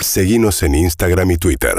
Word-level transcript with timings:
Seguimos 0.00 0.62
en 0.62 0.74
Instagram 0.74 1.30
y 1.32 1.36
Twitter. 1.38 1.74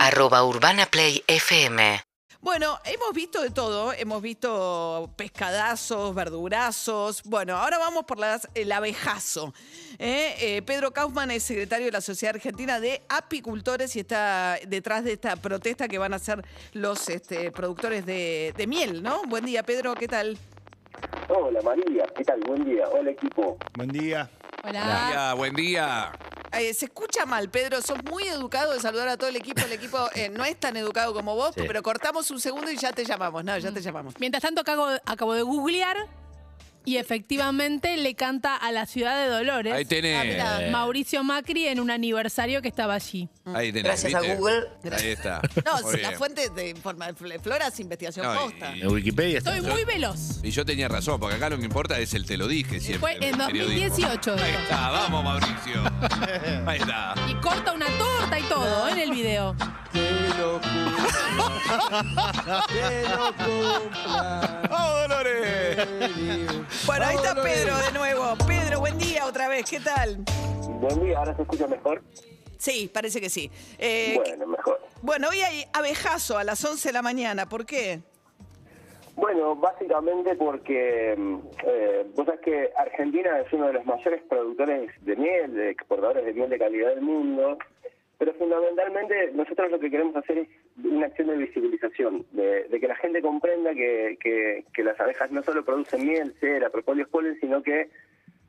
Arroba 0.00 0.44
Urbana 0.44 0.86
Play 0.86 1.22
FM. 1.26 2.00
Bueno, 2.40 2.78
hemos 2.84 3.12
visto 3.14 3.40
de 3.40 3.50
todo, 3.50 3.92
hemos 3.94 4.20
visto 4.20 5.10
pescadazos, 5.16 6.14
verdurazos. 6.14 7.22
Bueno, 7.24 7.56
ahora 7.56 7.78
vamos 7.78 8.04
por 8.04 8.18
las- 8.18 8.48
el 8.54 8.70
abejazo. 8.72 9.54
¿eh? 9.98 10.34
Eh, 10.40 10.62
Pedro 10.62 10.92
Kaufman 10.92 11.30
es 11.30 11.42
secretario 11.42 11.86
de 11.86 11.92
la 11.92 12.00
Sociedad 12.02 12.34
Argentina 12.34 12.80
de 12.80 13.02
Apicultores 13.08 13.96
y 13.96 14.00
está 14.00 14.58
detrás 14.66 15.04
de 15.04 15.12
esta 15.14 15.36
protesta 15.36 15.88
que 15.88 15.96
van 15.98 16.12
a 16.12 16.16
hacer 16.16 16.44
los 16.72 17.08
este, 17.08 17.50
productores 17.50 18.04
de, 18.04 18.52
de 18.56 18.66
miel, 18.66 19.02
¿no? 19.02 19.22
Buen 19.26 19.46
día, 19.46 19.62
Pedro, 19.62 19.94
¿qué 19.94 20.08
tal? 20.08 20.36
Hola 21.28 21.60
María, 21.62 22.04
¿qué 22.14 22.24
tal? 22.24 22.40
Buen 22.46 22.64
día. 22.64 22.84
Hola 22.92 23.10
equipo. 23.10 23.56
Buen 23.74 23.88
día. 23.88 24.30
Hola. 24.62 25.08
día, 25.10 25.34
buen 25.34 25.54
día. 25.54 26.12
Eh, 26.58 26.74
se 26.74 26.86
escucha 26.86 27.26
mal, 27.26 27.50
Pedro. 27.50 27.80
Sos 27.82 28.02
muy 28.04 28.24
educado 28.24 28.72
de 28.72 28.80
saludar 28.80 29.08
a 29.08 29.16
todo 29.16 29.28
el 29.28 29.36
equipo. 29.36 29.62
El 29.64 29.72
equipo 29.72 29.98
eh, 30.14 30.28
no 30.28 30.44
es 30.44 30.58
tan 30.58 30.76
educado 30.76 31.12
como 31.12 31.34
vos, 31.34 31.54
pero 31.54 31.82
cortamos 31.82 32.30
un 32.30 32.40
segundo 32.40 32.70
y 32.70 32.76
ya 32.76 32.92
te 32.92 33.04
llamamos. 33.04 33.44
No, 33.44 33.56
ya 33.58 33.72
te 33.72 33.80
llamamos. 33.80 34.14
Mientras 34.18 34.42
tanto, 34.42 34.60
acabo, 34.60 34.86
acabo 35.04 35.34
de 35.34 35.42
googlear 35.42 36.08
y 36.84 36.96
efectivamente 36.98 37.96
le 37.96 38.14
canta 38.14 38.56
a 38.56 38.70
la 38.72 38.86
ciudad 38.86 39.22
de 39.24 39.28
Dolores. 39.30 39.72
Ahí 39.72 39.84
tenés. 39.84 40.40
Ah, 40.40 40.60
Mauricio 40.70 41.22
Macri 41.24 41.66
en 41.68 41.80
un 41.80 41.90
aniversario 41.90 42.60
que 42.62 42.68
estaba 42.68 42.94
allí. 42.94 43.28
Ahí 43.46 43.72
tenés, 43.72 44.02
Gracias 44.02 44.14
a. 44.14 44.34
Google. 44.34 44.64
Ahí 44.92 45.08
está. 45.08 45.40
No, 45.64 45.80
Muy 45.82 45.94
si 45.96 46.00
la 46.02 46.12
fuente 46.12 46.50
de 46.50 46.70
informa- 46.74 47.14
Flora 47.42 47.68
es 47.68 47.80
investigación 47.80 48.26
No, 48.26 48.34
y- 48.34 48.38
posta. 48.38 48.72
En 48.76 48.88
Wikipedia 48.92 49.38
está. 49.38 49.56
Estoy 49.56 49.70
muy 49.72 49.84
veloz. 49.84 50.40
Y 50.42 50.50
yo 50.50 50.64
tenía 50.64 50.88
razón, 50.88 51.18
porque 51.18 51.36
acá 51.36 51.48
lo 51.50 51.58
que 51.58 51.64
importa 51.64 51.98
es 51.98 52.12
el 52.14 52.26
te 52.26 52.36
lo 52.36 52.46
dije 52.48 52.80
siempre. 52.80 52.98
Fue 53.00 53.16
en 53.26 53.40
el 53.40 53.46
periodismo. 53.46 53.88
2018 53.88 54.36
Ahí 54.38 54.52
está, 54.62 54.90
vamos 54.90 55.24
Mauricio. 55.24 55.82
Ahí 56.66 56.78
está. 56.80 57.14
Y 57.28 57.34
corta 57.36 57.72
una 57.72 57.86
torta 57.86 58.38
y 58.38 58.42
todo 58.44 58.88
¿eh? 58.88 58.92
en 58.92 58.98
el 58.98 59.10
video. 59.10 59.56
¡Oh, 64.70 65.06
Dolores! 65.08 65.76
Bueno, 66.86 67.06
ahí 67.06 67.16
está 67.16 67.34
Pedro 67.34 67.76
de 67.78 67.92
nuevo. 67.92 68.36
Pedro, 68.46 68.80
buen 68.80 68.98
día 68.98 69.24
otra 69.26 69.48
vez. 69.48 69.68
¿Qué 69.68 69.80
tal? 69.80 70.18
Buen 70.80 71.02
día, 71.04 71.18
¿ahora 71.18 71.34
se 71.34 71.42
escucha 71.42 71.66
mejor? 71.66 72.02
Sí, 72.58 72.90
parece 72.92 73.20
que 73.20 73.30
sí. 73.30 73.50
Eh, 73.78 74.14
Bueno, 74.22 74.46
mejor. 74.46 74.80
bueno, 75.02 75.28
hoy 75.30 75.40
hay 75.40 75.64
abejazo 75.72 76.36
a 76.38 76.44
las 76.44 76.62
11 76.64 76.88
de 76.88 76.92
la 76.92 77.02
mañana. 77.02 77.48
¿Por 77.48 77.64
qué? 77.66 78.00
Bueno, 79.16 79.56
básicamente 79.56 80.34
porque 80.36 81.14
mm, 81.16 81.36
eh, 81.66 82.06
vos 82.14 82.26
sabés 82.26 82.40
que 82.42 82.70
Argentina 82.76 83.40
es 83.40 83.52
uno 83.52 83.68
de 83.68 83.72
los 83.74 83.86
mayores 83.86 84.22
productores 84.28 84.90
de 85.04 85.16
miel, 85.16 85.54
de 85.54 85.70
exportadores 85.70 86.24
de 86.24 86.32
miel 86.32 86.50
de 86.50 86.58
calidad 86.58 86.88
del 86.90 87.00
mundo, 87.02 87.56
pero 88.24 88.38
fundamentalmente 88.38 89.32
nosotros 89.34 89.70
lo 89.70 89.78
que 89.78 89.90
queremos 89.90 90.16
hacer 90.16 90.38
es 90.38 90.48
una 90.82 91.06
acción 91.06 91.28
de 91.28 91.36
visibilización, 91.36 92.24
de, 92.32 92.66
que 92.70 92.88
la 92.88 92.96
gente 92.96 93.20
comprenda 93.20 93.74
que, 93.74 94.16
que, 94.72 94.82
las 94.82 94.98
abejas 94.98 95.30
no 95.30 95.42
solo 95.42 95.62
producen 95.62 96.06
miel, 96.06 96.34
cera, 96.40 96.70
propóleos, 96.70 97.10
polen, 97.10 97.38
sino 97.38 97.62
que 97.62 97.90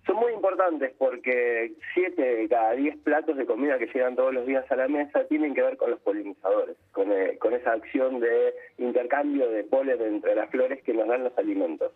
son 0.06 0.16
muy 0.16 0.32
importantes 0.32 0.94
porque 0.98 1.74
siete 1.94 2.22
de 2.22 2.48
cada 2.48 2.72
diez 2.72 2.96
platos 3.00 3.36
de 3.36 3.46
comida 3.46 3.78
que 3.78 3.88
llegan 3.88 4.16
todos 4.16 4.34
los 4.34 4.46
días 4.46 4.64
a 4.72 4.78
la 4.78 4.88
mesa 4.88 5.26
tienen 5.28 5.54
que 5.54 5.64
ver 5.64 5.76
con 5.76 5.92
los 5.92 6.00
polinizadores, 6.00 6.78
con, 6.94 7.12
eh, 7.12 7.38
con 7.38 7.54
esa 7.54 7.74
acción 7.74 8.22
de 8.22 8.54
intercambio 8.78 9.50
de 9.50 9.66
polen 9.66 10.02
entre 10.02 10.36
las 10.36 10.50
flores 10.52 10.82
que 10.84 10.94
nos 10.94 11.10
dan 11.10 11.26
los 11.26 11.38
alimentos. 11.38 11.92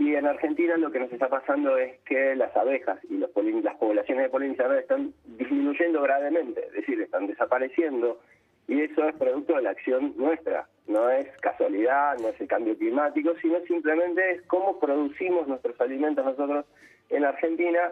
Y 0.00 0.14
en 0.14 0.26
Argentina 0.26 0.76
lo 0.76 0.92
que 0.92 1.00
nos 1.00 1.12
está 1.12 1.28
pasando 1.28 1.76
es 1.76 1.98
que 2.06 2.36
las 2.36 2.56
abejas 2.56 2.98
y 3.10 3.16
los 3.18 3.30
polin- 3.34 3.62
las 3.64 3.74
poblaciones 3.76 4.24
de 4.24 4.30
polinizadores 4.30 4.82
están 4.82 5.12
disminuyendo 5.26 6.00
gravemente, 6.02 6.64
es 6.68 6.72
decir, 6.72 7.00
están 7.02 7.26
desapareciendo 7.26 8.20
y 8.68 8.80
eso 8.82 9.08
es 9.08 9.16
producto 9.16 9.56
de 9.56 9.62
la 9.62 9.70
acción 9.70 10.14
nuestra. 10.16 10.68
No 10.86 11.10
es 11.10 11.26
casualidad, 11.40 12.16
no 12.20 12.28
es 12.28 12.40
el 12.40 12.46
cambio 12.46 12.78
climático, 12.78 13.32
sino 13.42 13.58
simplemente 13.66 14.30
es 14.30 14.42
cómo 14.42 14.78
producimos 14.78 15.48
nuestros 15.48 15.78
alimentos 15.80 16.24
nosotros 16.24 16.64
en 17.10 17.24
Argentina 17.24 17.90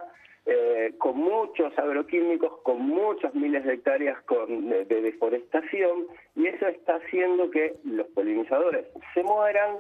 eh, 0.49 0.95
con 0.99 1.17
muchos 1.17 1.77
agroquímicos, 1.77 2.61
con 2.63 2.79
muchos 2.83 3.35
miles 3.35 3.65
de 3.65 3.75
hectáreas 3.75 4.23
con- 4.23 4.69
de, 4.69 4.85
de 4.85 5.03
deforestación 5.03 6.07
y 6.37 6.47
eso 6.47 6.69
está 6.69 6.97
haciendo 6.97 7.51
que 7.51 7.75
los 7.85 8.07
polinizadores 8.09 8.87
se 9.13 9.25
mueran 9.25 9.79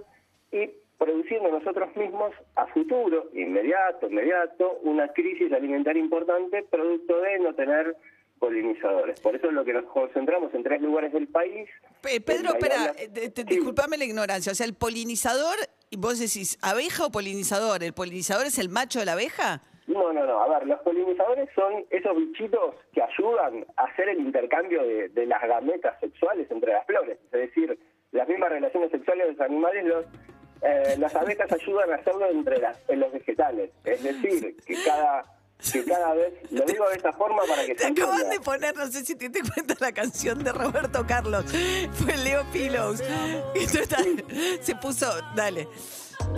y 0.50 0.70
produciendo 0.98 1.50
nosotros 1.50 1.94
mismos 1.96 2.32
a 2.54 2.66
futuro, 2.68 3.28
inmediato, 3.34 4.08
inmediato, 4.08 4.78
una 4.82 5.08
crisis 5.12 5.52
alimentaria 5.52 6.00
importante 6.00 6.62
producto 6.70 7.20
de 7.20 7.38
no 7.38 7.54
tener 7.54 7.96
polinizadores. 8.38 9.20
Por 9.20 9.34
eso 9.34 9.46
es 9.48 9.52
lo 9.54 9.64
que 9.64 9.72
nos 9.72 9.84
concentramos 9.86 10.52
en 10.54 10.62
tres 10.62 10.80
lugares 10.82 11.12
del 11.12 11.26
país. 11.28 11.68
Pe- 12.02 12.20
Pedro, 12.20 12.50
espera, 12.50 12.92
eh, 12.98 13.30
Sí. 13.34 13.44
disculpame 13.44 13.96
la 13.96 14.04
ignorancia. 14.04 14.52
O 14.52 14.54
sea, 14.54 14.66
el 14.66 14.74
polinizador, 14.74 15.56
y 15.90 15.96
vos 15.96 16.18
decís, 16.18 16.58
¿abeja 16.62 17.06
o 17.06 17.10
polinizador? 17.10 17.82
¿El 17.82 17.92
polinizador 17.94 18.46
es 18.46 18.58
el 18.58 18.68
macho 18.68 18.98
de 19.00 19.06
la 19.06 19.12
abeja? 19.12 19.62
No, 19.86 20.12
no, 20.12 20.26
no. 20.26 20.42
A 20.42 20.58
ver, 20.58 20.66
los 20.66 20.80
polinizadores 20.80 21.48
son 21.54 21.84
esos 21.90 22.16
bichitos 22.16 22.74
que 22.92 23.02
ayudan 23.02 23.64
a 23.76 23.84
hacer 23.84 24.08
el 24.10 24.18
intercambio 24.20 24.82
de, 24.82 25.08
de 25.10 25.26
las 25.26 25.42
gametas 25.42 25.98
sexuales 26.00 26.50
entre 26.50 26.72
las 26.72 26.84
flores. 26.86 27.18
Es 27.32 27.40
decir, 27.40 27.78
las 28.12 28.28
mismas 28.28 28.50
relaciones 28.50 28.90
sexuales 28.90 29.26
de 29.26 29.32
los 29.32 29.40
animales, 29.40 29.84
los, 29.84 30.04
eh, 30.62 30.96
las 30.98 31.14
abejas 31.14 31.50
ayudan 31.52 31.92
a 31.92 31.96
hacerlo 31.96 32.26
entre 32.30 32.58
las, 32.58 32.78
en 32.88 33.00
los 33.00 33.12
vegetales. 33.12 33.70
Es 33.84 34.02
decir, 34.02 34.56
que 34.64 34.74
cada, 34.84 35.24
que 35.72 35.84
cada 35.84 36.14
vez, 36.14 36.32
lo 36.52 36.64
digo 36.64 36.88
de 36.88 36.96
esta 36.96 37.12
forma 37.12 37.42
para 37.48 37.64
que 37.64 37.74
Te 37.74 37.82
se 37.84 37.86
acaban 37.88 38.14
entienda. 38.14 38.34
de 38.34 38.40
poner, 38.40 38.76
no 38.76 38.86
sé 38.86 39.04
si 39.04 39.14
te 39.16 39.28
diste 39.28 39.48
cuenta, 39.54 39.74
la 39.80 39.92
canción 39.92 40.42
de 40.42 40.52
Roberto 40.52 41.04
Carlos. 41.06 41.44
Fue 41.92 42.16
Leo 42.18 42.44
Pilos. 42.52 43.02
Esto 43.54 43.78
está- 43.80 44.02
se 44.60 44.74
puso, 44.76 45.06
dale. 45.34 45.68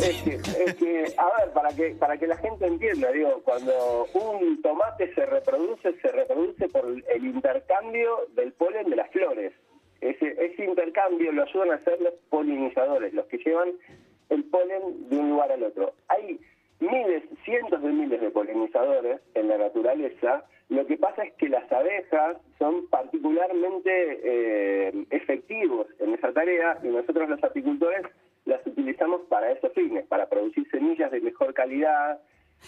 Es 0.00 0.22
que, 0.22 0.34
es 0.34 0.74
que, 0.74 1.14
a 1.16 1.38
ver, 1.40 1.52
para 1.54 1.68
que 1.70 1.90
para 1.94 2.18
que 2.18 2.26
la 2.26 2.36
gente 2.36 2.66
entienda, 2.66 3.10
digo, 3.12 3.40
cuando 3.44 4.06
un 4.12 4.60
tomate 4.60 5.14
se 5.14 5.24
reproduce, 5.24 5.98
se 6.00 6.08
reproduce 6.08 6.68
por 6.68 6.84
el 6.86 7.24
intercambio 7.24 8.26
del 8.34 8.52
polen 8.52 8.90
de 8.90 8.96
las 8.96 9.10
flores. 9.12 9.52
Ese, 10.00 10.36
ese 10.44 10.64
intercambio 10.64 11.32
lo 11.32 11.42
ayudan 11.42 11.70
a 11.72 11.74
hacer 11.76 12.00
los 12.00 12.14
polinizadores, 12.28 13.12
los 13.14 13.26
que 13.26 13.38
llevan 13.38 13.70
el 14.30 14.44
polen 14.44 15.08
de 15.08 15.18
un 15.18 15.30
lugar 15.30 15.52
al 15.52 15.62
otro. 15.62 15.94
Hay 16.08 16.40
miles, 16.80 17.24
cientos 17.44 17.82
de 17.82 17.88
miles 17.88 18.20
de 18.20 18.30
polinizadores 18.30 19.20
en 19.34 19.48
la 19.48 19.58
naturaleza. 19.58 20.44
Lo 20.68 20.86
que 20.86 20.96
pasa 20.96 21.24
es 21.24 21.34
que 21.34 21.48
las 21.48 21.70
abejas 21.72 22.36
son 22.58 22.86
particularmente 22.88 23.90
eh, 23.90 25.06
efectivos 25.10 25.86
en 25.98 26.14
esa 26.14 26.32
tarea 26.32 26.78
y 26.82 26.88
nosotros 26.88 27.28
los 27.28 27.42
apicultores 27.42 28.02
las 28.44 28.64
utilizamos 28.66 29.22
para 29.28 29.50
esos 29.52 29.72
fines, 29.72 30.06
para 30.06 30.28
producir 30.28 30.68
semillas 30.70 31.10
de 31.10 31.20
mejor 31.20 31.52
calidad, 31.54 32.20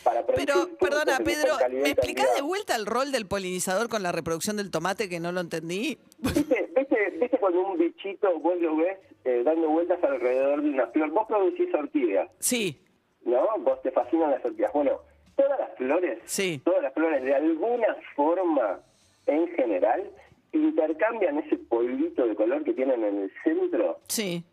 para 0.05 0.25
Pero, 0.25 0.69
perdona, 0.79 1.19
Pedro, 1.19 1.57
¿me 1.71 1.91
explicás 1.91 2.35
de 2.37 2.43
vuelta 2.43 2.77
el 2.77 2.87
rol 2.87 3.13
del 3.13 3.27
polinizador 3.27 3.89
con 3.89 4.03
la 4.03 4.13
reproducción 4.13 4.57
del 4.57 4.71
tomate 4.71 5.09
que 5.09 5.21
no 5.21 5.33
lo 5.33 5.41
entendí? 5.41 5.99
¿Viste, 6.19 6.71
viste, 6.77 7.11
viste 7.21 7.39
cuando 7.39 7.61
un 7.61 7.79
bichito 7.79 8.39
vos 8.39 8.59
lo 8.61 8.77
ves 8.77 8.99
eh, 9.25 9.43
dando 9.45 9.69
vueltas 9.69 10.03
alrededor 10.03 10.63
de 10.63 10.71
una 10.71 10.87
flor? 10.89 11.11
Vos 11.11 11.27
producís 11.29 11.73
orquídeas, 11.75 12.29
Sí, 12.39 12.81
¿no? 13.25 13.47
Vos 13.59 13.81
te 13.83 13.91
fascinan 13.91 14.31
las 14.31 14.45
orquídeas. 14.45 14.73
Bueno, 14.73 15.01
todas 15.37 15.59
las 15.59 15.75
flores, 15.77 16.19
Sí. 16.25 16.61
todas 16.65 16.83
las 16.83 16.95
flores 16.95 17.23
de 17.23 17.35
alguna 17.35 17.97
forma 18.17 18.81
en 19.27 19.49
general 19.55 20.11
intercambian 20.53 21.39
ese 21.39 21.57
polvito 21.57 22.27
de 22.27 22.35
color 22.35 22.65
que 22.65 22.73
tienen 22.73 23.05
en 23.05 23.23
el 23.23 23.33
centro 23.45 23.99
sí. 24.09 24.45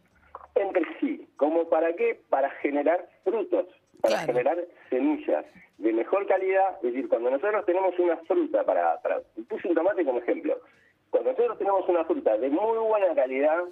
entre 0.56 0.84
sí. 1.00 1.28
¿Como 1.38 1.68
para 1.70 1.94
qué? 1.94 2.20
Para 2.30 2.50
generar 2.62 3.08
frutos, 3.24 3.66
para 4.02 4.16
Claro. 4.18 4.28
generar 4.34 4.66
semillas 4.90 5.46
de 5.78 5.94
mejor 5.94 6.26
calidad. 6.28 6.76
Es 6.78 6.94
decir, 6.94 7.08
cuando 7.10 7.30
nosotros 7.32 7.66
tenemos 7.66 7.98
una 8.00 8.18
fruta, 8.18 8.64
para, 8.64 9.00
para 9.02 9.22
puse 9.48 9.68
un 9.68 9.76
tomate 9.76 10.04
como 10.06 10.20
ejemplo, 10.20 10.60
cuando 11.10 11.32
nosotros 11.32 11.58
tenemos 11.58 11.88
una 11.90 12.04
fruta 12.06 12.38
de 12.38 12.50
muy 12.50 12.78
buena 12.78 13.14
calidad 13.16 13.64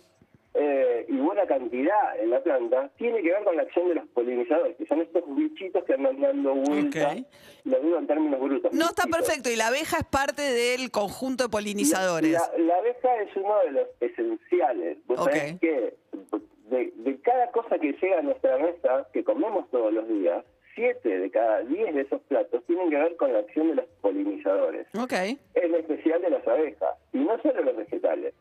eh, 0.55 1.05
y 1.09 1.17
buena 1.17 1.45
cantidad 1.45 2.19
en 2.19 2.29
la 2.29 2.41
planta, 2.41 2.89
tiene 2.97 3.21
que 3.21 3.29
ver 3.31 3.43
con 3.43 3.55
la 3.57 3.63
acción 3.63 3.89
de 3.89 3.95
los 3.95 4.07
polinizadores, 4.09 4.75
que 4.77 4.85
son 4.85 5.01
estos 5.01 5.23
bichitos 5.35 5.83
que 5.83 5.93
andan 5.93 6.19
dando 6.21 6.55
vueltas, 6.55 7.17
lo 7.65 7.79
digo 7.81 7.97
en 7.97 8.07
términos 8.07 8.39
brutos. 8.39 8.71
No 8.73 8.85
está 8.85 9.03
perfecto 9.07 9.49
y 9.49 9.55
la 9.55 9.67
abeja 9.67 9.97
es 9.97 10.05
parte 10.05 10.41
del 10.41 10.91
conjunto 10.91 11.43
de 11.45 11.49
polinizadores. 11.49 12.31
La, 12.31 12.51
la 12.57 12.75
abeja 12.77 13.15
es 13.21 13.35
uno 13.35 13.53
de 13.65 13.71
los 13.71 13.87
esenciales. 13.99 14.97
Vos 15.07 15.19
Ok. 15.19 15.29
sabés 15.31 15.59
que 15.59 15.93
de, 16.69 16.93
de 16.95 17.21
cada 17.21 17.51
cosa 17.51 17.77
que 17.77 17.91
llega 17.93 18.19
a 18.19 18.21
nuestra 18.21 18.57
mesa, 18.57 19.07
que 19.13 19.23
comemos 19.23 19.69
todos 19.71 19.93
los 19.93 20.07
días, 20.07 20.43
siete 20.73 21.19
de 21.19 21.31
cada 21.31 21.61
diez 21.61 21.93
de 21.93 22.01
esos 22.01 22.21
platos 22.23 22.63
tienen 22.65 22.89
que 22.89 22.97
ver 22.97 23.15
con 23.17 23.31
la 23.31 23.39
acción 23.39 23.69
de 23.69 23.75
los 23.75 23.85
polinizadores, 24.01 24.87
Ok. 24.97 25.13
en 25.53 25.75
especial 25.75 26.21
de 26.21 26.29
las 26.31 26.47
abejas, 26.47 26.95
y 27.13 27.19
no 27.19 27.37
solo 27.41 27.61
los 27.63 27.77
vegetales, 27.77 28.33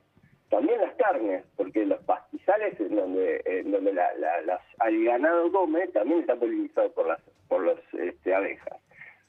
también 0.54 0.80
las 0.80 0.94
carnes, 0.96 1.44
porque 1.56 1.84
los 1.84 2.00
pastizales 2.04 2.78
en 2.80 2.94
donde, 2.96 3.42
en 3.44 3.70
donde 3.72 3.92
la, 3.92 4.12
la- 4.14 4.42
las- 4.42 4.62
el 4.86 5.04
ganado 5.04 5.50
come 5.52 5.86
también 5.88 6.20
está 6.20 6.36
polinizado 6.36 6.92
por 6.92 7.06
las 7.08 7.20
por 7.48 7.62
los 7.62 7.78
este, 7.92 8.34
abejas. 8.34 8.78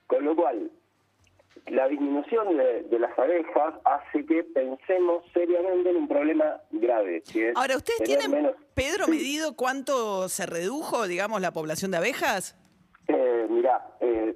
Con 0.07 0.24
lo 0.25 0.36
cual, 0.36 0.72
la 1.68 1.88
disminución 1.88 2.56
de, 2.57 2.83
de 2.83 3.00
las 3.00 3.18
abejas 3.18 3.74
hace 3.86 4.25
que 4.25 4.44
pensemos 4.44 5.24
seriamente 5.33 5.89
en 5.89 5.95
un 5.98 6.07
problema 6.07 6.62
grave. 6.72 7.24
que 7.31 7.50
es 7.50 7.57
Ahora, 7.57 7.75
¿ustedes 7.78 8.04
tienen, 8.04 8.30
menos- 8.31 8.56
Pedro, 8.75 9.07
medido 9.07 9.56
cuánto 9.56 10.30
se 10.30 10.45
redujo, 10.45 11.07
digamos, 11.07 11.42
la 11.42 11.51
población 11.51 11.92
de 11.92 11.98
abejas? 11.98 12.56
Eh, 13.07 13.48
mira, 13.50 13.86
eh, 14.00 14.36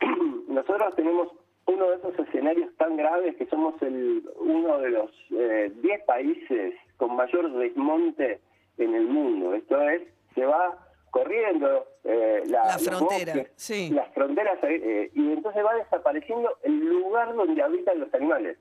nosotros 0.48 0.94
tenemos 0.96 1.28
uno 1.66 1.90
de 1.90 1.96
esos 1.96 2.18
escenarios 2.18 2.74
tan 2.76 2.96
graves 2.96 3.36
que 3.36 3.46
somos 3.46 3.80
el 3.82 4.22
uno 4.36 4.78
de 4.78 4.90
los 4.90 5.10
eh, 5.30 5.72
10 5.74 6.04
países 6.04 6.74
con 6.96 7.16
mayor 7.16 7.52
desmonte 7.52 8.40
en 8.78 8.94
el 8.94 9.06
mundo. 9.06 9.54
Esto 9.54 9.80
es, 9.88 10.02
se 10.34 10.44
va 10.44 10.78
corriendo 11.10 11.86
eh, 12.02 12.42
la, 12.46 12.76
frontera, 12.78 13.34
bosques, 13.34 13.52
sí. 13.56 13.90
las 13.90 14.12
fronteras 14.12 14.58
eh, 14.64 15.10
y 15.14 15.32
entonces 15.32 15.64
va 15.64 15.74
desapareciendo 15.74 16.58
el 16.64 16.80
lugar 16.88 17.34
donde 17.34 17.62
habitan 17.62 18.00
los 18.00 18.12
animales. 18.12 18.58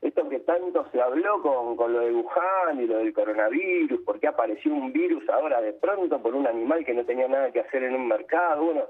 Esto 0.00 0.28
que 0.28 0.38
tanto 0.40 0.86
se 0.92 1.00
habló 1.00 1.42
con, 1.42 1.76
con 1.76 1.92
lo 1.92 2.00
de 2.00 2.12
Wuhan 2.12 2.80
y 2.80 2.86
lo 2.86 2.98
del 2.98 3.12
coronavirus, 3.12 4.00
porque 4.04 4.28
apareció 4.28 4.72
un 4.72 4.92
virus 4.92 5.28
ahora 5.28 5.60
de 5.60 5.72
pronto 5.72 6.22
por 6.22 6.36
un 6.36 6.46
animal 6.46 6.84
que 6.84 6.94
no 6.94 7.04
tenía 7.04 7.26
nada 7.26 7.50
que 7.50 7.60
hacer 7.60 7.82
en 7.82 7.94
un 7.94 8.06
mercado. 8.06 8.64
Bueno, 8.64 8.82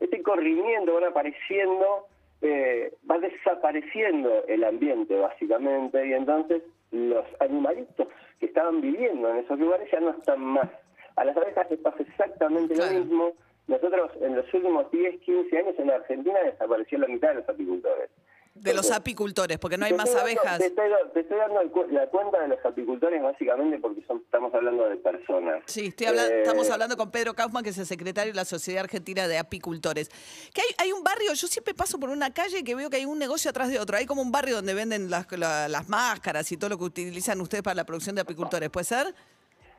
este 0.00 0.22
corrimiento 0.22 0.94
van 0.94 1.04
apareciendo, 1.04 2.06
eh, 2.42 2.92
va 3.10 3.18
desapareciendo 3.18 4.44
el 4.46 4.64
ambiente 4.64 5.16
básicamente, 5.16 6.06
y 6.06 6.12
entonces 6.12 6.62
los 6.90 7.24
animalitos 7.40 8.08
que 8.38 8.46
estaban 8.46 8.80
viviendo 8.80 9.30
en 9.30 9.38
esos 9.38 9.58
lugares 9.58 9.90
ya 9.90 10.00
no 10.00 10.10
están 10.10 10.40
más. 10.40 10.68
A 11.16 11.24
las 11.24 11.36
abejas 11.36 11.70
les 11.70 11.80
pasa 11.80 12.02
exactamente 12.02 12.76
lo 12.76 13.00
mismo. 13.00 13.32
Nosotros 13.66 14.10
en 14.20 14.36
los 14.36 14.52
últimos 14.54 14.90
10, 14.90 15.20
15 15.22 15.58
años 15.58 15.74
en 15.78 15.90
Argentina 15.90 16.38
desapareció 16.44 16.98
la 16.98 17.08
mitad 17.08 17.28
de 17.28 17.34
los 17.36 17.48
apicultores. 17.48 18.10
De 18.60 18.74
los 18.74 18.90
apicultores, 18.90 19.58
porque 19.58 19.76
no 19.78 19.86
hay 19.86 19.92
más 19.92 20.14
abejas. 20.14 20.58
Te 20.58 20.66
estoy, 20.66 20.90
te 21.14 21.20
estoy 21.20 21.38
dando 21.38 21.60
el 21.60 21.70
la 21.94 22.06
cuenta 22.08 22.40
de 22.40 22.48
los 22.48 22.64
apicultores 22.64 23.22
básicamente 23.22 23.78
porque 23.78 24.02
son, 24.06 24.18
estamos 24.18 24.52
hablando 24.54 24.88
de 24.88 24.96
personas. 24.96 25.62
Sí, 25.66 25.86
estoy 25.86 26.06
habla- 26.08 26.26
Eh, 26.26 26.40
estamos 26.42 26.68
hablando 26.70 26.96
con 26.96 27.10
Pedro 27.10 27.34
Kaufman, 27.34 27.62
que 27.62 27.70
es 27.70 27.78
el 27.78 27.86
secretario 27.86 28.32
de 28.32 28.36
la 28.36 28.44
Sociedad 28.44 28.84
Argentina 28.84 29.28
de 29.28 29.38
Apicultores. 29.38 30.08
Que 30.54 30.62
hay, 30.62 30.86
hay 30.86 30.92
un 30.92 31.04
barrio, 31.04 31.32
yo 31.34 31.46
siempre 31.46 31.74
paso 31.74 31.98
por 32.00 32.10
una 32.10 32.32
calle 32.32 32.64
que 32.64 32.74
veo 32.74 32.90
que 32.90 32.96
hay 32.96 33.04
un 33.04 33.18
negocio 33.18 33.50
atrás 33.50 33.68
de 33.70 33.78
otro. 33.78 33.96
Hay 33.96 34.06
como 34.06 34.22
un 34.22 34.32
barrio 34.32 34.56
donde 34.56 34.74
venden 34.74 35.10
las, 35.10 35.30
la- 35.38 35.68
las 35.68 35.88
máscaras 35.88 36.50
y 36.50 36.56
todo 36.56 36.70
lo 36.70 36.78
que 36.78 36.84
utilizan 36.84 37.40
ustedes 37.40 37.62
para 37.62 37.74
la 37.74 37.84
producción 37.84 38.14
de 38.16 38.22
apicultores, 38.22 38.70
¿puede 38.70 38.84
ser? 38.84 39.14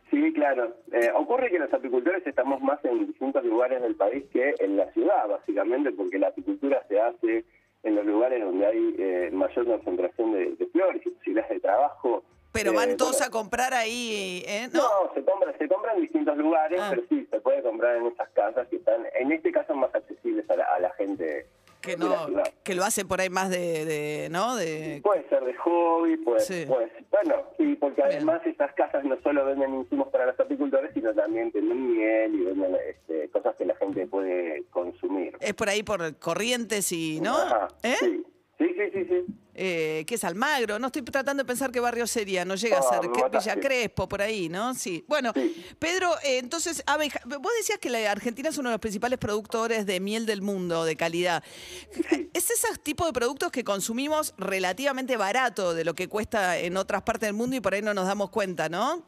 Sí, 0.09 0.31
claro. 0.33 0.73
Eh, 0.93 1.11
ocurre 1.15 1.49
que 1.49 1.59
los 1.59 1.73
apicultores 1.73 2.25
estamos 2.25 2.61
más 2.61 2.79
en 2.85 3.07
distintos 3.07 3.43
lugares 3.43 3.81
del 3.81 3.95
país 3.95 4.23
que 4.31 4.55
en 4.59 4.77
la 4.77 4.89
ciudad, 4.93 5.27
básicamente, 5.27 5.91
porque 5.91 6.17
la 6.17 6.29
apicultura 6.29 6.81
se 6.87 6.99
hace 7.01 7.43
en 7.87 7.95
los 7.95 8.05
lugares 8.05 8.43
donde 8.43 8.65
hay 8.65 8.95
eh, 8.99 9.29
mayor 9.31 9.65
concentración 9.65 10.33
de, 10.33 10.55
de 10.55 10.65
flores 10.67 11.01
y 11.05 11.09
posibilidades 11.09 11.51
de 11.51 11.59
trabajo. 11.61 12.23
Pero 12.51 12.71
Eh, 12.71 12.75
van 12.75 12.97
todos 12.97 13.11
bueno, 13.19 13.25
a 13.25 13.29
comprar 13.29 13.73
ahí, 13.73 14.43
¿eh? 14.47 14.67
¿No? 14.73 14.81
No, 14.81 15.13
se 15.13 15.23
compra, 15.23 15.57
se 15.57 15.67
compra 15.67 15.93
en 15.93 16.01
distintos 16.01 16.37
lugares, 16.37 16.79
Ah. 16.81 16.87
pero 16.89 17.03
sí, 17.09 17.27
se 17.29 17.39
puede 17.39 17.61
comprar 17.61 17.97
en 17.97 18.07
esas 18.07 18.29
casas 18.29 18.67
que 18.69 18.77
están, 18.77 19.05
en 19.19 19.31
este 19.31 19.51
caso, 19.51 19.75
más 19.75 19.93
accesibles 19.93 20.49
a 20.49 20.55
la, 20.55 20.63
a 20.65 20.79
la 20.79 20.89
gente 20.91 21.47
que 21.87 21.97
no, 21.97 22.27
que 22.63 22.75
lo 22.75 22.83
hacen 22.83 23.07
por 23.07 23.19
ahí 23.21 23.29
más 23.29 23.49
de, 23.49 23.85
de 23.85 24.27
¿no? 24.29 24.55
De, 24.55 24.99
Puede 25.03 25.27
ser 25.29 25.43
de 25.43 25.53
hobby, 25.55 26.15
Sí. 26.39 26.65
puede 26.67 26.91
bueno, 27.09 27.43
sí, 27.57 27.75
porque 27.79 28.01
Bien. 28.03 28.17
además 28.17 28.41
estas 28.45 28.73
casas 28.73 29.03
no 29.05 29.17
solo 29.23 29.45
venden 29.45 29.73
insumos 29.73 30.09
para 30.09 30.25
los 30.27 30.39
apicultores, 30.39 30.91
sino 30.93 31.13
también 31.15 31.51
tienen 31.51 31.91
miel 31.97 32.35
y 32.35 32.43
venden 32.43 32.75
este, 32.87 33.29
cosas 33.29 33.55
que 33.55 33.65
la 33.65 33.75
gente 33.77 34.05
puede 34.07 34.63
consumir. 34.69 35.35
es 35.39 35.53
por 35.53 35.69
ahí 35.69 35.81
por 35.83 36.17
Corrientes 36.19 36.91
y, 36.91 37.19
¿no? 37.21 37.35
Ajá, 37.37 37.67
¿Eh? 37.83 37.95
Sí, 37.99 38.23
sí, 38.59 38.67
sí, 38.75 38.91
sí. 38.93 39.05
sí. 39.09 39.33
Eh, 39.59 40.03
¿Qué 40.07 40.15
es 40.15 40.23
Almagro? 40.23 40.77
No 40.77 40.87
estoy 40.87 41.01
tratando 41.01 41.41
de 41.43 41.47
pensar 41.47 41.71
qué 41.71 41.79
barrio 41.79 42.05
sería, 42.05 42.45
no 42.45 42.53
llega 42.55 42.77
a 42.77 42.81
ser 42.83 43.01
me 43.01 43.11
¿qué- 43.11 43.21
mataste. 43.23 43.49
Villa 43.55 43.59
Crespo, 43.67 44.07
por 44.07 44.21
ahí, 44.21 44.49
¿no? 44.49 44.75
Sí. 44.75 45.03
Bueno, 45.07 45.31
Sí. 45.33 45.65
Pedro, 45.79 46.13
eh, 46.23 46.37
entonces, 46.37 46.83
abeja, 46.85 47.19
vos 47.25 47.51
decías 47.59 47.79
que 47.79 47.89
la 47.89 48.11
Argentina 48.11 48.49
es 48.49 48.57
uno 48.59 48.69
de 48.69 48.73
los 48.75 48.79
principales 48.81 49.17
productores 49.17 49.85
de 49.87 49.99
miel 49.99 50.27
del 50.27 50.41
mundo, 50.43 50.85
de 50.85 50.95
calidad. 50.95 51.43
¿Es 52.33 52.51
ese 52.51 52.67
tipo 52.83 53.05
de 53.07 53.13
productos 53.13 53.51
que 53.51 53.63
consumimos 53.63 54.35
relativamente 54.37 55.17
barato 55.17 55.73
de 55.73 55.83
lo 55.85 55.95
que 55.95 56.07
cuesta 56.07 56.57
en 56.59 56.77
otras 56.77 57.01
partes 57.01 57.27
del 57.27 57.33
mundo 57.33 57.55
y 57.55 57.59
por 57.59 57.73
ahí 57.73 57.81
no 57.81 57.93
nos 57.95 58.05
damos 58.05 58.29
cuenta, 58.29 58.69
¿no? 58.69 59.03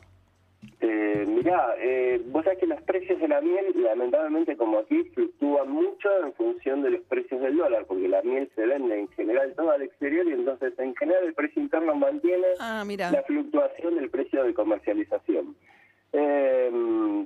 Mirá, 1.43 1.73
eh, 1.79 2.21
vos 2.27 2.43
sabés 2.43 2.59
que 2.59 2.67
los 2.67 2.81
precios 2.81 3.17
de 3.21 3.27
la 3.29 3.39
miel, 3.39 3.67
lamentablemente 3.81 4.57
como 4.57 4.79
aquí, 4.79 5.03
fluctúan 5.13 5.69
mucho 5.71 6.09
en 6.25 6.33
función 6.33 6.81
de 6.81 6.89
los 6.91 7.01
precios 7.03 7.39
del 7.41 7.55
dólar, 7.55 7.85
porque 7.87 8.09
la 8.09 8.21
miel 8.23 8.49
se 8.55 8.65
vende 8.65 8.99
en 8.99 9.07
general 9.09 9.53
todo 9.55 9.71
al 9.71 9.81
exterior 9.81 10.27
y 10.27 10.33
entonces 10.33 10.77
en 10.79 10.93
general 10.97 11.23
el 11.23 11.33
precio 11.33 11.61
interno 11.61 11.95
mantiene 11.95 12.45
Ah, 12.59 12.83
la 13.13 13.23
fluctuación 13.23 13.95
del 13.95 14.09
precio 14.09 14.43
de 14.43 14.53
comercialización. 14.53 15.55
Eh, 16.11 17.25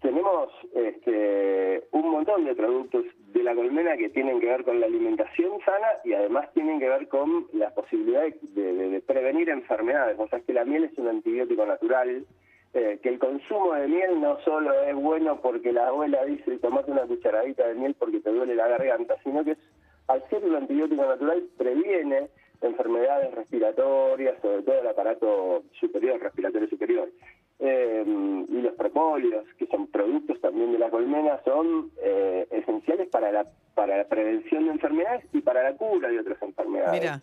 tenemos 0.00 0.48
este, 0.74 1.84
un 1.90 2.10
montón 2.10 2.44
de 2.46 2.54
productos 2.54 3.04
de 3.34 3.42
la 3.42 3.54
colmena 3.54 3.96
que 3.98 4.08
tienen 4.08 4.40
que 4.40 4.46
ver 4.46 4.64
con 4.64 4.80
la 4.80 4.86
alimentación 4.86 5.60
sana 5.66 5.88
y 6.04 6.14
además 6.14 6.50
tienen 6.54 6.78
que 6.80 6.88
ver 6.88 7.06
con 7.08 7.46
la 7.52 7.74
posibilidad 7.74 8.22
de, 8.22 8.72
de- 8.72 8.88
de 8.88 9.00
prevenir 9.02 9.50
enfermedades. 9.50 10.16
O 10.18 10.26
sea, 10.28 10.38
es 10.38 10.44
que 10.46 10.54
la 10.54 10.64
miel 10.64 10.84
es 10.84 10.96
un 10.96 11.08
antibiótico 11.08 11.66
natural, 11.66 12.24
eh, 12.72 13.00
que 13.02 13.08
el 13.08 13.18
consumo 13.18 13.74
de 13.74 13.88
miel 13.88 14.20
no 14.20 14.38
solo 14.44 14.72
es 14.82 14.94
bueno 14.94 15.40
porque 15.40 15.72
la 15.72 15.88
abuela 15.88 16.24
dice 16.24 16.58
tomate 16.58 16.92
una 16.92 17.02
cucharadita 17.02 17.66
de 17.66 17.74
miel 17.74 17.96
porque 17.98 18.20
te 18.20 18.30
duele 18.30 18.54
la 18.54 18.68
garganta, 18.68 19.16
sino 19.24 19.44
que 19.44 19.52
es, 19.52 19.58
al 20.06 20.22
ser 20.28 20.44
un 20.44 20.54
antibiótico 20.54 21.04
natural 21.04 21.42
previene 21.58 22.28
enfermedades 22.60 23.34
respiratorias, 23.34 24.40
sobre 24.42 24.62
todo 24.62 24.80
el 24.80 24.86
aparato 24.86 25.64
superior, 25.80 26.20
respiratorio 26.20 26.68
superior. 26.68 27.10
Eh, 27.58 28.04
y 28.48 28.62
los 28.62 28.74
propóleos, 28.74 29.44
que 29.58 29.66
son 29.66 29.86
productos 29.88 30.40
también 30.40 30.72
de 30.72 30.78
la 30.78 30.90
colmena, 30.90 31.40
son 31.44 31.90
eh, 32.02 32.46
esenciales 32.50 33.08
para 33.08 33.32
la, 33.32 33.46
para 33.74 33.98
la 33.98 34.04
prevención 34.04 34.66
de 34.66 34.72
enfermedades 34.72 35.24
y 35.32 35.40
para 35.40 35.62
la 35.62 35.76
cura 35.76 36.08
de 36.08 36.20
otras 36.20 36.40
enfermedades. 36.42 37.00
Mira. 37.00 37.20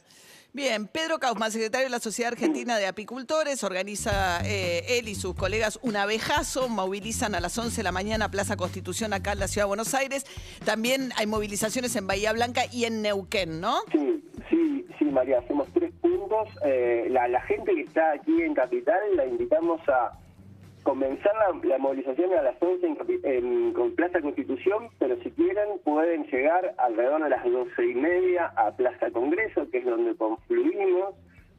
Bien, 0.53 0.87
Pedro 0.87 1.19
Kaufman, 1.19 1.51
secretario 1.51 1.85
de 1.85 1.91
la 1.91 1.99
Sociedad 1.99 2.33
Argentina 2.33 2.77
de 2.77 2.87
Apicultores, 2.87 3.63
organiza 3.63 4.41
eh, 4.43 4.97
él 4.97 5.07
y 5.07 5.13
sus 5.13 5.35
colegas 5.35 5.77
un 5.83 5.95
abejazo, 5.95 6.67
movilizan 6.67 7.35
a 7.35 7.39
las 7.39 7.57
11 7.57 7.77
de 7.77 7.83
la 7.83 7.91
mañana 7.91 8.31
Plaza 8.31 8.57
Constitución 8.57 9.13
acá 9.13 9.33
en 9.33 9.39
la 9.39 9.47
Ciudad 9.47 9.65
de 9.65 9.67
Buenos 9.67 9.93
Aires. 9.93 10.25
También 10.65 11.11
hay 11.15 11.27
movilizaciones 11.27 11.95
en 11.95 12.07
Bahía 12.07 12.33
Blanca 12.33 12.63
y 12.71 12.85
en 12.85 13.03
Neuquén, 13.03 13.61
¿no? 13.61 13.81
Sí, 13.91 14.23
sí, 14.49 14.85
sí, 14.97 15.05
María, 15.05 15.39
hacemos 15.39 15.67
tres 15.73 15.91
puntos. 16.01 16.49
Eh, 16.65 17.07
la, 17.11 17.27
la 17.27 17.41
gente 17.41 17.75
que 17.75 17.81
está 17.81 18.13
aquí 18.13 18.41
en 18.41 18.55
Capital 18.55 18.99
la 19.15 19.25
invitamos 19.27 19.79
a 19.87 20.17
comenzar 20.87 21.33
la, 21.65 21.77
movilización 21.79 22.31
a 22.31 22.41
las 22.41 22.55
11 22.61 22.95
en, 23.23 23.73
Plaza 23.97 24.21
Constitución, 24.21 24.87
pero 24.97 25.17
si 25.21 25.31
quieren 25.31 25.79
pueden 25.83 26.23
llegar 26.27 26.75
alrededor 26.77 27.23
de 27.23 27.29
las 27.29 27.43
12 27.43 27.87
y 27.87 27.93
media 27.93 28.53
a 28.55 28.71
Plaza 28.71 29.11
Congreso, 29.11 29.69
que 29.69 29.79
es 29.79 29.85
donde 29.85 30.15
confluimos 30.15 31.13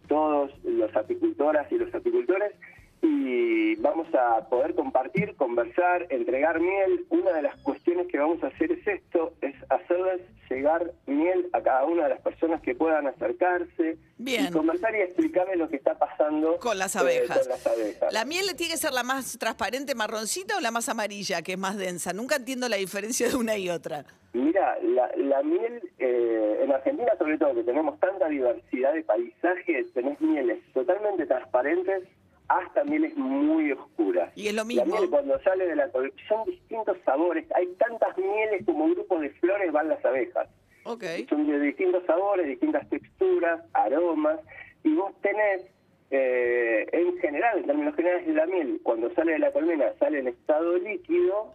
todos 0.06 0.50
los 0.64 0.96
apicultoras 0.96 1.70
y 1.70 1.76
los 1.76 1.94
apicultores 1.94 2.54
y 3.02 3.74
vamos 3.82 4.06
a 4.14 4.48
poder 4.48 4.74
compartir, 4.74 5.36
conversar, 5.36 6.06
entregar 6.08 6.58
miel. 6.58 7.04
Una 7.10 7.32
de 7.32 7.42
las 7.42 7.56
cuestiones 7.56 7.77
que 8.06 8.18
vamos 8.18 8.42
a 8.42 8.48
hacer 8.48 8.70
es 8.72 8.86
esto, 8.86 9.34
es 9.40 9.54
hacerles 9.68 10.20
llegar 10.48 10.92
miel 11.06 11.48
a 11.52 11.60
cada 11.62 11.84
una 11.84 12.04
de 12.04 12.10
las 12.10 12.20
personas 12.20 12.62
que 12.62 12.74
puedan 12.74 13.06
acercarse 13.06 13.98
Bien. 14.16 14.46
y 14.46 14.50
conversar 14.50 14.94
y 14.94 15.00
explicarles 15.00 15.58
lo 15.58 15.68
que 15.68 15.76
está 15.76 15.98
pasando 15.98 16.56
Con 16.58 16.78
las 16.78 16.96
eh, 16.96 17.00
abejas. 17.00 17.40
con 17.40 17.48
las 17.48 17.66
abejas. 17.66 18.12
¿La 18.12 18.24
miel 18.24 18.46
tiene 18.56 18.72
que 18.72 18.78
ser 18.78 18.92
la 18.92 19.02
más 19.02 19.38
transparente, 19.38 19.94
marroncita 19.94 20.56
o 20.56 20.60
la 20.60 20.70
más 20.70 20.88
amarilla, 20.88 21.42
que 21.42 21.52
es 21.52 21.58
más 21.58 21.76
densa? 21.76 22.12
Nunca 22.12 22.36
entiendo 22.36 22.68
la 22.68 22.76
diferencia 22.76 23.28
de 23.28 23.36
una 23.36 23.56
y 23.56 23.68
otra. 23.68 24.04
Mira, 24.32 24.78
la, 24.82 25.10
la 25.16 25.42
miel, 25.42 25.82
eh, 25.98 26.60
en 26.62 26.72
Argentina 26.72 27.12
sobre 27.18 27.38
todo, 27.38 27.54
que 27.54 27.64
tenemos 27.64 27.98
tanta 27.98 28.28
diversidad 28.28 28.92
de 28.94 29.02
paisajes, 29.02 29.92
tenés 29.92 30.20
mieles 30.20 30.58
totalmente 30.72 31.26
transparentes 31.26 32.04
hasta 32.48 32.82
mieles 32.84 33.16
muy 33.16 33.72
oscuras. 33.72 34.32
Y 34.36 34.48
es 34.48 34.54
lo 34.54 34.62
La 34.62 34.64
mismo. 34.64 34.84
miel 34.86 35.10
cuando 35.10 35.38
sale 35.42 35.66
de 35.66 35.76
la 35.76 35.90
col- 35.90 36.12
son 36.28 36.44
distintos 36.46 36.96
sabores, 37.04 37.46
hay 37.54 37.66
tantas 37.78 38.16
mieles 38.16 38.64
como 38.64 38.88
grupos 38.90 39.20
de 39.20 39.30
flores 39.30 39.70
van 39.72 39.88
las 39.88 40.04
abejas. 40.04 40.48
Ok. 40.84 41.04
Son 41.28 41.46
de 41.46 41.60
distintos 41.60 42.04
sabores, 42.06 42.46
distintas 42.46 42.88
texturas, 42.88 43.60
aromas, 43.74 44.40
y 44.82 44.94
vos 44.94 45.12
tenés, 45.20 45.66
eh, 46.10 46.86
en 46.92 47.18
general, 47.18 47.58
en 47.58 47.66
términos 47.66 47.94
generales, 47.94 48.26
la 48.34 48.46
miel, 48.46 48.80
cuando 48.82 49.12
sale 49.14 49.32
de 49.32 49.38
la 49.40 49.52
colmena, 49.52 49.92
sale 49.98 50.20
en 50.20 50.28
estado 50.28 50.78
líquido 50.78 51.52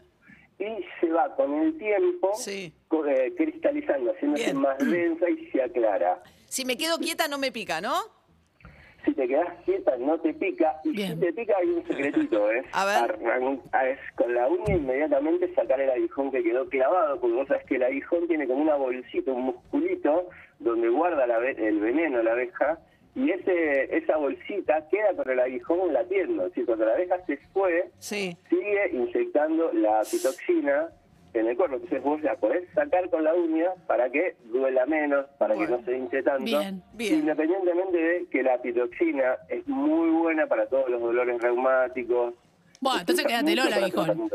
y 0.59 0.85
se 1.01 1.09
va 1.09 1.35
con 1.35 1.51
el 1.55 1.77
tiempo 1.79 2.31
Sí. 2.35 2.71
eh, 3.07 3.33
cristalizando, 3.35 4.11
haciéndose 4.11 4.43
Bien. 4.43 4.57
más 4.57 4.77
densa 4.79 5.27
y 5.29 5.47
se 5.49 5.63
aclara. 5.63 6.21
Si 6.47 6.65
me 6.65 6.77
quedo 6.77 6.99
quieta 6.99 7.27
no 7.27 7.39
me 7.39 7.51
pica, 7.51 7.81
¿no? 7.81 7.95
Si 9.05 9.13
te 9.13 9.27
quedas 9.27 9.49
quieta 9.65 9.97
no 9.97 10.19
te 10.19 10.33
pica. 10.33 10.77
Y 10.83 10.91
Bien. 10.91 11.13
si 11.13 11.19
te 11.19 11.33
pica 11.33 11.55
hay 11.59 11.69
un 11.69 11.85
secretito, 11.87 12.51
¿eh? 12.51 12.63
A 12.73 12.85
ver. 12.85 13.19
Es 13.91 13.99
con 14.15 14.33
la 14.33 14.47
uña 14.47 14.75
inmediatamente 14.75 15.53
sacar 15.53 15.79
el 15.81 15.89
aguijón 15.89 16.31
que 16.31 16.43
quedó 16.43 16.67
clavado, 16.69 17.19
porque 17.19 17.35
vos 17.35 17.47
sabés 17.47 17.65
que 17.65 17.75
el 17.75 17.83
aguijón 17.83 18.27
tiene 18.27 18.47
como 18.47 18.61
una 18.61 18.75
bolsita, 18.75 19.31
un 19.31 19.43
musculito, 19.43 20.29
donde 20.59 20.89
guarda 20.89 21.27
la 21.27 21.37
el 21.37 21.79
veneno 21.79 22.21
la 22.23 22.31
abeja, 22.33 22.79
y 23.15 23.29
ese 23.31 23.95
esa 23.95 24.17
bolsita 24.17 24.87
queda 24.89 25.13
con 25.15 25.29
el 25.29 25.39
aguijón 25.39 25.93
latiendo. 25.93 26.43
Es 26.45 26.49
decir, 26.51 26.65
cuando 26.65 26.85
la 26.85 26.93
abeja 26.93 27.17
se 27.25 27.37
fue, 27.53 27.89
Sí. 27.99 28.35
sigue 28.49 28.89
inyectando 28.93 29.71
la 29.73 30.01
pitoxina 30.09 30.89
en 31.33 31.47
el 31.47 31.57
cuerpo. 31.57 31.75
Entonces 31.75 32.01
vos 32.03 32.21
la 32.21 32.35
podés 32.35 32.67
sacar 32.73 33.09
con 33.09 33.23
la 33.23 33.33
uña 33.33 33.67
para 33.87 34.09
que 34.09 34.35
duela 34.45 34.85
menos, 34.85 35.25
para 35.37 35.55
Bueno. 35.55 35.77
que 35.77 35.81
no 35.81 35.85
se 35.85 35.97
hinche 35.97 36.23
tanto. 36.23 36.43
Bien, 36.43 36.83
bien. 36.93 37.15
Independientemente 37.19 37.97
de 37.97 38.25
que 38.31 38.43
la 38.43 38.61
pitoxina 38.61 39.37
es 39.49 39.67
muy 39.67 40.09
buena 40.11 40.47
para 40.47 40.67
todos 40.67 40.89
los 40.89 41.01
dolores 41.01 41.41
reumáticos. 41.41 42.33
Bueno, 42.81 42.99
entonces 42.99 43.23
Mucho 43.23 43.29
quédatelo 43.37 43.63
el 43.63 43.73
aguijón. 43.73 44.29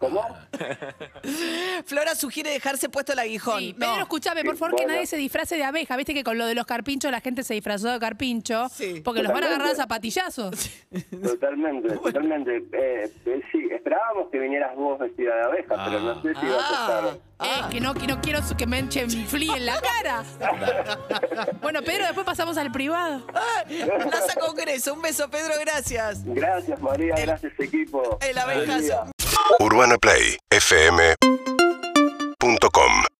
¿Cómo? 0.00 0.24
Flora 1.86 2.14
sugiere 2.16 2.50
dejarse 2.50 2.88
puesto 2.88 3.12
el 3.12 3.18
aguijón. 3.20 3.60
Sí, 3.60 3.74
No. 3.78 3.86
Pedro, 3.86 4.02
escuchame, 4.02 4.44
por 4.44 4.56
favor, 4.56 4.74
que 4.74 4.82
Bueno. 4.82 4.94
nadie 4.94 5.06
se 5.06 5.16
disfrace 5.16 5.56
de 5.56 5.64
abeja. 5.64 5.96
Viste 5.96 6.12
que 6.14 6.24
con 6.24 6.36
lo 6.36 6.46
de 6.46 6.54
los 6.56 6.66
carpinchos 6.66 7.10
la 7.12 7.20
gente 7.20 7.42
se 7.44 7.54
disfrazó 7.54 7.90
de 7.90 7.98
carpincho. 8.00 8.68
Sí. 8.70 9.00
Porque 9.04 9.22
los 9.22 9.32
van 9.32 9.44
a 9.44 9.46
agarrar 9.46 9.68
a 9.68 9.70
Totalmente. 9.70 9.82
zapatillazos. 9.82 10.70
Totalmente, 11.22 11.88
totalmente. 12.02 12.56
Eh, 12.72 13.12
eh, 13.26 13.42
sí, 13.52 13.61
que 14.32 14.38
vinieras 14.38 14.74
vos 14.74 14.98
vestida 14.98 15.36
de 15.36 15.42
abeja, 15.44 15.74
pero 15.84 16.00
no 16.00 16.20
sé 16.22 16.34
si 16.34 16.46
vas 16.46 16.64
a 16.64 16.68
Ah, 16.68 16.86
estar. 16.86 17.18
ah. 17.38 17.44
Eh, 17.44 17.70
que 17.70 17.80
no, 17.80 17.92
que 17.94 18.06
no 18.06 18.20
quiero 18.20 18.40
que 18.56 18.66
me 18.66 18.78
echen 18.80 19.10
fli 19.28 19.50
en 19.50 19.66
la 19.66 19.78
cara. 19.80 20.24
bueno, 21.60 21.80
Pedro, 21.82 22.06
después 22.06 22.24
pasamos 22.26 22.56
al 22.56 22.72
privado. 22.72 23.24
Plaza 23.26 24.40
Congreso. 24.40 24.94
Un 24.94 25.02
beso, 25.02 25.28
Pedro, 25.30 25.52
gracias. 25.60 26.24
Gracias, 26.24 26.80
María, 26.80 27.14
gracias, 27.16 27.52
equipo. 27.58 28.18
El 28.20 28.38
abejazo. 28.38 29.10
Urbana 29.60 29.96
Play 29.98 30.38
fm.com 30.50 31.41